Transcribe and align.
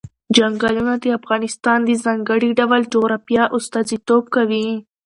چنګلونه 0.35 0.93
د 1.03 1.05
افغانستان 1.19 1.79
د 1.85 1.91
ځانګړي 2.05 2.49
ډول 2.59 2.81
جغرافیه 2.93 3.43
استازیتوب 3.57 4.23
کوي. 4.35 4.67